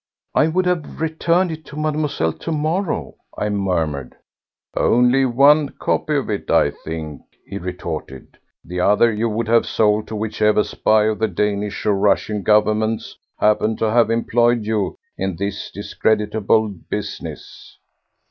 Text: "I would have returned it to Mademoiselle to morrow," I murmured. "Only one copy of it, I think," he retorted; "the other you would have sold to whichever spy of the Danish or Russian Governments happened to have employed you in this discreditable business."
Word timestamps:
"I 0.33 0.47
would 0.47 0.65
have 0.65 0.99
returned 0.99 1.51
it 1.51 1.63
to 1.65 1.77
Mademoiselle 1.77 2.33
to 2.33 2.51
morrow," 2.51 3.17
I 3.37 3.49
murmured. 3.49 4.15
"Only 4.75 5.25
one 5.27 5.69
copy 5.79 6.15
of 6.15 6.27
it, 6.27 6.49
I 6.49 6.71
think," 6.71 7.21
he 7.45 7.59
retorted; 7.59 8.39
"the 8.65 8.79
other 8.79 9.13
you 9.13 9.29
would 9.29 9.47
have 9.47 9.67
sold 9.67 10.07
to 10.07 10.15
whichever 10.15 10.63
spy 10.63 11.03
of 11.03 11.19
the 11.19 11.27
Danish 11.27 11.85
or 11.85 11.93
Russian 11.93 12.41
Governments 12.41 13.15
happened 13.39 13.77
to 13.77 13.91
have 13.91 14.09
employed 14.09 14.65
you 14.65 14.95
in 15.19 15.35
this 15.35 15.69
discreditable 15.69 16.69
business." 16.69 17.77